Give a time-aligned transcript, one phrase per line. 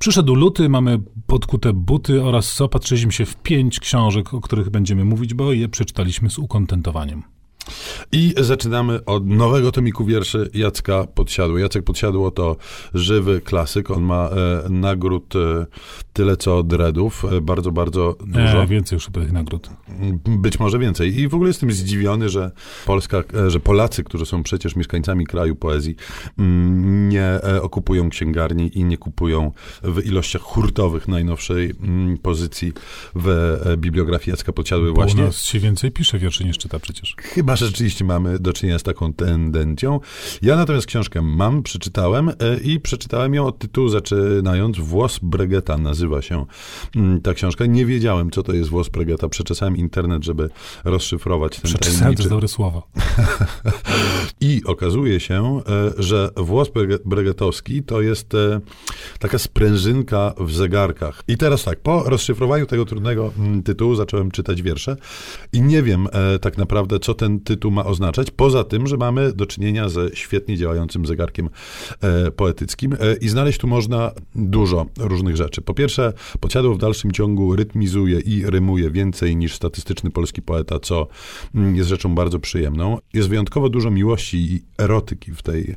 [0.00, 5.34] Przyszedł luty, mamy podkute buty oraz zaopatrzyliśmy się w pięć książek, o których będziemy mówić,
[5.34, 7.22] bo je przeczytaliśmy z ukontentowaniem.
[8.12, 11.58] I zaczynamy od nowego tomiku wierszy Jacka Podsiadło.
[11.58, 12.56] Jacek Podsiadło to
[12.94, 13.90] żywy klasyk.
[13.90, 15.66] On ma e, nagród e,
[16.12, 17.24] tyle co dreadów.
[17.24, 18.62] E, bardzo, bardzo dużo.
[18.62, 19.70] E, więcej już tych nagród.
[20.24, 21.18] Być może więcej.
[21.18, 22.50] I w ogóle jestem zdziwiony, że
[22.86, 25.96] Polska, e, że Polacy, którzy są przecież mieszkańcami kraju poezji,
[26.38, 29.52] mm, nie e, okupują księgarni i nie kupują
[29.82, 32.72] w ilościach hurtowych najnowszej mm, pozycji
[33.14, 35.22] w e, bibliografii Jacka Podsiadły Bo właśnie.
[35.22, 37.14] u nas się więcej pisze wierszy niż czyta przecież.
[37.18, 40.00] Chyba rzeczywiście mamy do czynienia z taką tendencją.
[40.42, 46.22] Ja natomiast książkę mam, przeczytałem e, i przeczytałem ją od tytułu zaczynając Włos Bregeta nazywa
[46.22, 46.46] się
[46.96, 47.66] mm, ta książka.
[47.66, 49.28] Nie wiedziałem, co to jest Włos Bregeta.
[49.28, 50.50] Przeczesałem internet, żeby
[50.84, 52.22] rozszyfrować ten Przeczytałem, to tajemniczy...
[52.22, 52.88] jest dobre słowo.
[54.40, 58.60] I okazuje się, e, że włos brege- bregetowski to jest e,
[59.18, 61.22] taka sprężynka w zegarkach.
[61.28, 64.96] I teraz tak, po rozszyfrowaniu tego trudnego mm, tytułu zacząłem czytać wiersze
[65.52, 66.08] i nie wiem
[66.40, 70.56] tak naprawdę, co ten tytuł ma oznaczać, poza tym, że mamy do czynienia ze świetnie
[70.56, 71.48] działającym zegarkiem
[72.00, 75.62] e, poetyckim e, i znaleźć tu można dużo różnych rzeczy.
[75.62, 81.08] Po pierwsze, Podsiadło w dalszym ciągu rytmizuje i rymuje więcej niż statystyczny polski poeta, co
[81.54, 82.98] mm, jest rzeczą bardzo przyjemną.
[83.14, 85.74] Jest wyjątkowo dużo miłości i erotyki w, tej,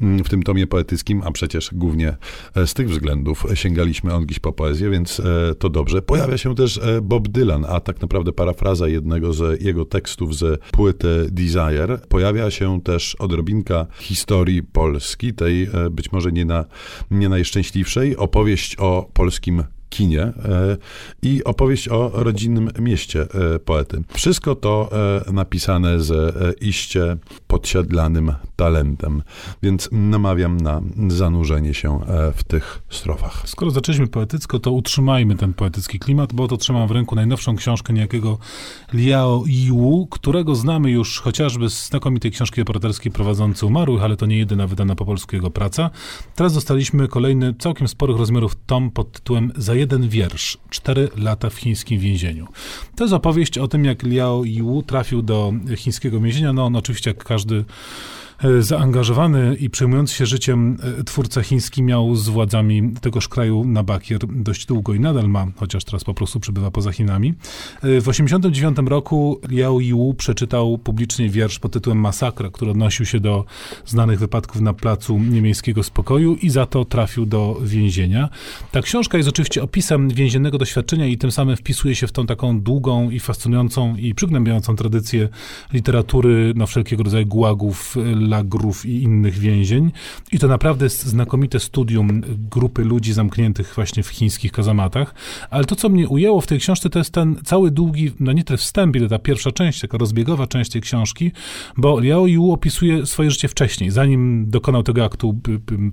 [0.00, 2.16] mm, w tym tomie poetyckim, a przecież głównie
[2.54, 5.22] e, z tych względów sięgaliśmy on dziś po poezję, więc
[5.58, 6.02] to dobrze.
[6.02, 11.05] Pojawia się też Bob Dylan, a tak naprawdę parafraza jednego z jego tekstów z płyty
[11.30, 11.98] Desire.
[12.08, 16.64] Pojawia się też odrobinka historii Polski, tej e, być może nie, na,
[17.10, 20.32] nie najszczęśliwszej, opowieść o polskim kinie e,
[21.22, 23.22] i opowieść o rodzinnym mieście
[23.54, 24.02] e, poety.
[24.08, 24.90] Wszystko to
[25.28, 29.22] e, napisane z iście podsiadlanym talentem,
[29.62, 32.00] więc namawiam na zanurzenie się
[32.36, 33.42] w tych strofach.
[33.44, 37.92] Skoro zaczęliśmy poetycko, to utrzymajmy ten poetycki klimat, bo to trzymam w ręku najnowszą książkę
[37.92, 38.38] niejakiego
[38.94, 44.38] Liao Yu, którego znamy już chociażby z znakomitej książki reporterskiej prowadzący umarłych, ale to nie
[44.38, 45.90] jedyna wydana po polsku jego praca.
[46.34, 50.58] Teraz dostaliśmy kolejny całkiem sporych rozmiarów tom pod tytułem Za jeden wiersz.
[50.70, 52.46] Cztery lata w chińskim więzieniu.
[52.96, 56.52] To jest opowieść o tym, jak Liao Yu trafił do chińskiego więzienia.
[56.52, 57.64] No on oczywiście jak każdy
[58.60, 64.18] zaangażowany i przejmujący się życiem e, twórca chiński miał z władzami tegoż kraju na bakier
[64.28, 67.28] dość długo i nadal ma, chociaż teraz po prostu przebywa poza Chinami.
[67.28, 67.32] E,
[68.00, 73.44] W 1989 roku Liao Yu przeczytał publicznie wiersz pod tytułem Masakra, który odnosił się do
[73.86, 78.28] znanych wypadków na placu niemieckiego spokoju i za to trafił do więzienia.
[78.72, 82.60] Ta książka jest oczywiście opisem więziennego doświadczenia i tym samym wpisuje się w tą taką
[82.60, 85.28] długą i fascynującą i przygnębiającą tradycję
[85.72, 89.92] literatury, no wszelkiego rodzaju gułagów, lagrów i innych więzień.
[90.32, 95.14] I to naprawdę jest znakomite studium grupy ludzi zamkniętych właśnie w chińskich kazamatach.
[95.50, 98.44] Ale to, co mnie ujęło w tej książce, to jest ten cały długi, no nie
[98.44, 101.32] tyle wstęp, ile ta pierwsza część, taka rozbiegowa część tej książki,
[101.76, 105.40] bo Liao Yu opisuje swoje życie wcześniej, zanim dokonał tego aktu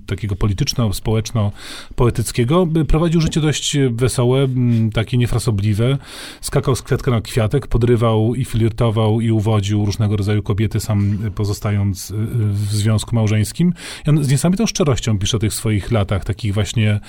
[0.06, 4.48] takiego polityczno-społeczno-poetyckiego, prowadził życie dość wesołe,
[4.92, 5.98] takie niefrasobliwe,
[6.40, 12.10] skakał z kwiatka na kwiatek, podrywał i flirtował i uwodził różnego rodzaju kobiety, sam pozostając
[12.10, 12.14] y,
[12.50, 13.72] w związku małżeńskim.
[14.06, 17.00] On z niesamowitą szczerością pisze o tych swoich latach, takich właśnie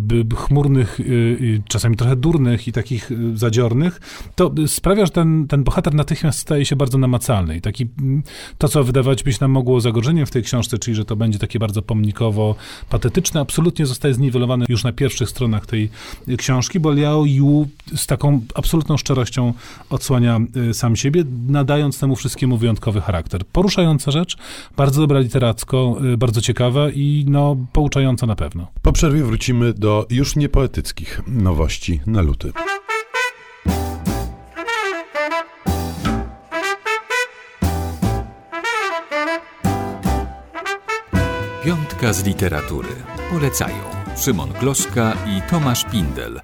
[0.00, 4.00] by- chmurnych, y, czasami trochę durnych i takich y, zadziornych,
[4.34, 7.56] to sprawia, że ten, ten bohater natychmiast staje się bardzo namacalny.
[7.56, 8.22] I taki, mm,
[8.58, 11.38] to, co wydawać by się nam mogło zagrożeniem w tej książce, czyli że to będzie
[11.38, 12.54] takie bardzo pomnikowo
[12.90, 15.90] patetyczne, absolutnie zostaje zniwelowane już na pierwszych stronach tej
[16.38, 19.52] książki, bo Liao Yu z taką absolutną szczerością
[19.90, 20.40] odsłania
[20.72, 23.44] sam siebie, nadając temu wszystkiemu wyjątkowy charakter.
[23.52, 24.21] Poruszająca rzecz,
[24.76, 28.66] bardzo dobra literacko, y, bardzo ciekawa i no, pouczająca na pewno.
[28.82, 32.52] Po przerwie wrócimy do już niepoetyckich nowości na luty.
[41.64, 42.88] Piątka z literatury.
[43.30, 43.76] Polecają
[44.16, 46.40] Szymon Gloszka i Tomasz Pindel.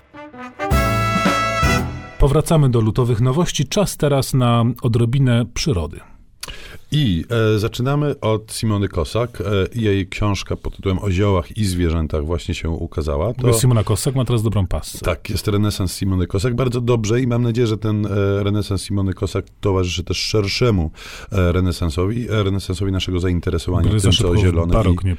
[2.18, 3.66] Powracamy do lutowych nowości.
[3.66, 6.00] Czas teraz na odrobinę przyrody.
[6.92, 7.24] I
[7.54, 9.40] e, zaczynamy od Simony Kosak.
[9.40, 9.44] E,
[9.80, 13.34] jej książka pod tytułem O ziołach i zwierzętach właśnie się ukazała.
[13.34, 13.52] To...
[13.52, 14.98] Simona Kossak ma teraz dobrą pasę.
[14.98, 16.54] Tak, jest renesans Simony Kosak.
[16.54, 20.90] Bardzo dobrze i mam nadzieję, że ten e, renesans Simony Kosak towarzyszy też szerszemu
[21.32, 25.16] e, renesansowi, e, renesansowi naszego zainteresowania Gry tym, co zielone barok i, nie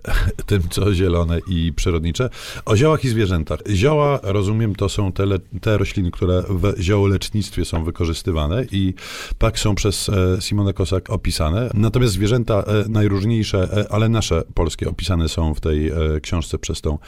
[0.46, 2.30] tym, co zielone i przyrodnicze.
[2.64, 3.60] O ziołach i zwierzętach.
[3.70, 8.94] Zioła, rozumiem, to są te, le, te rośliny, które w ziołolecznictwie są wykorzystywane i
[9.38, 11.70] tak są przez e, Simonę Kosak opisane.
[11.74, 16.98] Natomiast zwierzęta najróżniejsze, ale nasze polskie opisane są w tej książce przez tą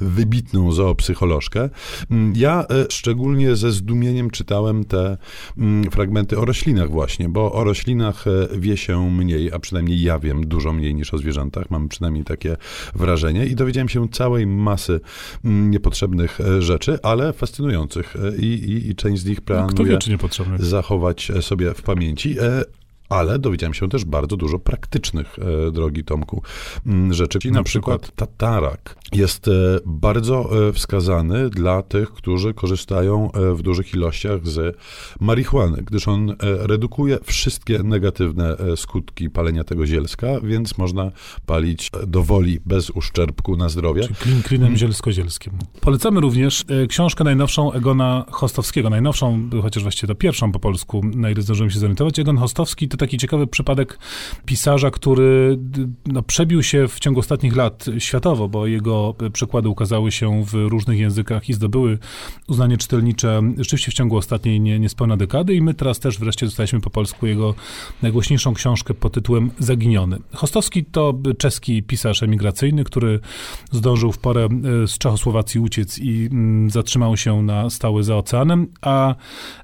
[0.00, 1.70] wybitną zoopsycholożkę.
[2.10, 5.16] Mm, ja szczególnie ze zdumieniem czytałem te
[5.58, 8.24] mm, fragmenty o roślinach właśnie, bo o roślinach
[8.58, 11.70] wie się mniej, a przynajmniej ja wiem dużo mniej niż o zwierzętach.
[11.70, 12.56] Mam przynajmniej takie
[12.94, 15.00] wrażenie i dowiedziałem się całej masy
[15.44, 20.16] mm, niepotrzebnych rzeczy, ale fascynujących i, i, i część z nich planuję no,
[20.58, 22.36] wie, zachować sobie w pamięci.
[23.08, 25.36] Ale dowiedziałem się też bardzo dużo praktycznych,
[25.68, 26.42] e, drogi Tomku,
[26.86, 27.38] mm, rzeczy.
[27.44, 29.50] Na, na przykład, przykład tatarak jest e,
[29.86, 34.76] bardzo e, wskazany dla tych, którzy korzystają w dużych ilościach z
[35.20, 41.10] marihuany, gdyż on redukuje wszystkie negatywne skutki palenia tego zielska, więc można
[41.46, 44.02] palić do woli, bez uszczerbku na zdrowie.
[44.02, 45.52] Czyli klin klinem zielsko-zielskim.
[45.80, 48.90] Polecamy również książkę najnowszą Egona Hostowskiego.
[48.90, 52.18] Najnowszą, chociaż właściwie to pierwszą po polsku, na ile zdążyłem się zorientować.
[52.18, 53.98] Egon Hostowski to taki ciekawy przypadek
[54.46, 55.58] pisarza, który
[56.06, 60.98] no, przebił się w ciągu ostatnich lat światowo, bo jego przekłady ukazały się w różnych
[60.98, 61.98] językach i zdobyły
[62.48, 66.80] uznanie czytelnicze rzeczywiście w ciągu ostatniej nie, niespełna dekady i my teraz też wreszcie dostaliśmy
[66.80, 67.54] po polsku jego
[68.02, 70.18] najgłośniejszą książkę pod tytułem Zaginiony.
[70.32, 73.20] Hostowski to czeski pisarz emigracyjny, który
[73.72, 74.44] zdążył w porę
[74.84, 79.14] e, z Czechosłowacji uciec i mm, zatrzymał się na stałe za oceanem, a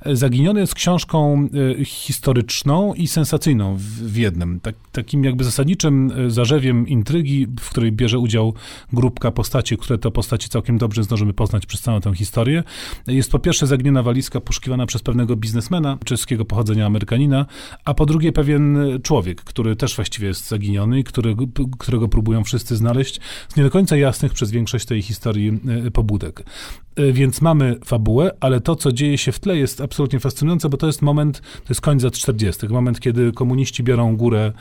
[0.06, 1.48] Zaginiony jest książką
[1.80, 4.60] e, historyczną i sensacyjną sensacyjną w, jednym.
[4.60, 8.54] Tak, takim jakby zasadniczym e, zarzewiem intrygi, w której bierze udział
[8.92, 12.64] grupka postaci, które to postaci całkiem dobrze zdążymy poznać przez całą tę historię.
[13.06, 17.46] Jest po pierwsze zagniona walizka poszukiwana przez pewnego biznesmena czeskiego pochodzenia Amerykanina,
[17.84, 21.36] a po drugie pewien człowiek, który też właściwie jest zaginiony który,
[21.78, 26.44] którego próbują wszyscy znaleźć z nie do końca jasnych przez większość tej historii e, pobudek.
[26.96, 30.76] E, więc mamy fabułę, ale to, co dzieje się w tle jest absolutnie fascynujące, bo
[30.76, 34.52] to jest moment, to jest koniec lat 40., moment, kiedy komuniści biorą górę e,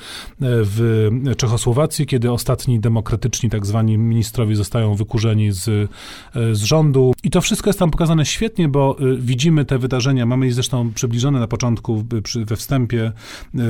[0.41, 7.13] w Czechosłowacji, kiedy ostatni demokratyczni tak zwani ministrowie zostają wykurzeni z, e, z rządu.
[7.23, 11.39] I to wszystko jest tam pokazane świetnie, bo widzimy te wydarzenia, mamy je zresztą przybliżone
[11.39, 12.03] na początku
[12.35, 13.11] we wstępie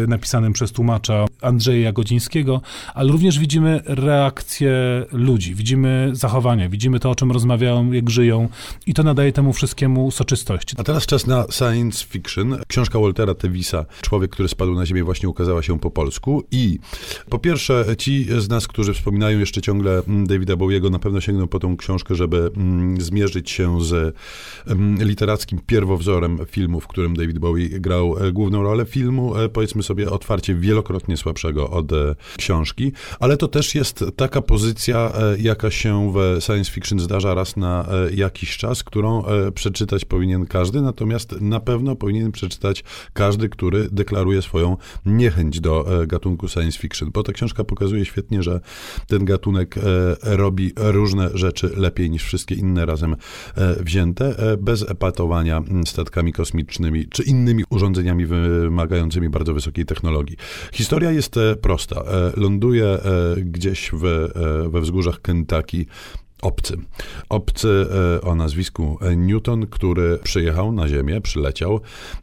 [0.07, 2.62] napisanym przez tłumacza Andrzeja Jagodzińskiego,
[2.94, 4.74] ale również widzimy reakcje
[5.12, 8.50] ludzi, widzimy zachowania, widzimy to, o czym rozmawiają, jak żyją,
[8.88, 10.76] i to nadaje temu wszystkiemu soczystość.
[10.78, 12.58] A teraz czas na science fiction.
[12.68, 16.80] Książka Waltera Tevisa, Człowiek, który spadł na ziemię, właśnie ukazała się po polsku i
[17.30, 21.48] po pierwsze, ci z nas, którzy wspominają jeszcze ciągle mm, Davida Bowiego, na pewno sięgną
[21.48, 24.16] po tą książkę, żeby mm, zmierzyć się z
[24.68, 29.84] mm, literackim pierwowzorem filmu, w którym David Bowie grał e, główną rolę filmu, e, powiedzmy
[29.84, 36.14] sobie otwarcie, wielokrotnie słabszego od e, książki, ale to też jest taka pozycja, jaka się
[36.14, 37.86] w science fiction zdarza raz na
[38.16, 43.88] jakiś jakiś czas, którą e, przeczytać powinien każdy, natomiast na pewno powinien przeczytać każdy, który
[43.92, 48.60] deklaruje swoją niechęć do e, gatunku science fiction, bo ta książka pokazuje świetnie, że
[49.07, 49.81] ten gatunek e,
[50.22, 53.16] robi różne rzeczy lepiej niż wszystkie inne razem
[53.80, 60.38] wzięte, bez epatowania statkami kosmicznymi czy innymi urządzeniami wymagającymi bardzo wysokiej technologii.
[60.74, 62.04] Historia jest prosta.
[62.38, 62.98] Ląduje
[63.38, 64.30] gdzieś w,
[64.69, 65.86] we wzgórzach Kentucky
[66.44, 66.78] obcy.
[67.30, 67.88] Obcy
[68.18, 71.80] e, o nazwisku Newton, który przyjechał na Ziemię, przyleciał,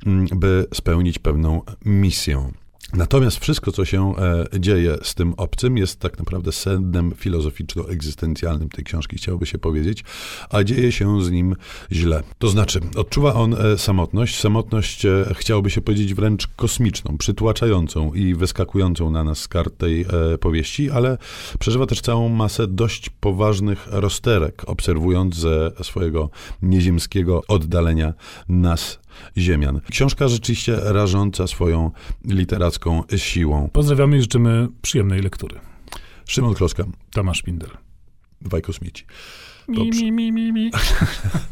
[0.07, 2.53] mm, by spełnić pewną misję.
[2.95, 8.85] Natomiast wszystko, co się e, dzieje z tym obcym, jest tak naprawdę sednem filozoficzno-egzystencjalnym tej
[8.85, 10.05] książki, chciałoby się powiedzieć,
[10.51, 11.57] a dzieje się z nim
[11.93, 12.23] źle.
[12.39, 18.35] To znaczy, odczuwa on e, samotność, samotność, e, chciałoby się powiedzieć, wręcz kosmiczną, przytłaczającą i
[18.35, 20.07] wyskakującą na nas z kart tej
[20.41, 21.19] powieści, ale
[21.59, 26.31] przeżywa też całą masę dość poważnych rozterek, obserwując ze swojego
[26.63, 28.15] nieziemskiego oddalenia
[28.49, 28.99] nas
[29.39, 29.81] Ziemian.
[29.91, 31.91] Książka rzeczywiście rażąca swoją
[32.25, 32.80] literacką
[33.17, 33.69] siłą.
[33.73, 35.61] Pozdrawiamy i życzymy przyjemnej lektury.
[36.27, 36.85] Szymon Kloska.
[37.11, 37.71] Tomasz Pinder.
[38.41, 39.05] Dwaj kosmici.
[39.69, 40.71] Mi, mi, mi, mi, mi.